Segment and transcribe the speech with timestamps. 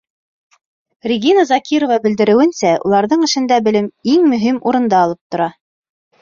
[1.11, 5.51] Регина Закирова белдереүенсә, уларҙың эшендә белем иң мөһим урынды алып тора.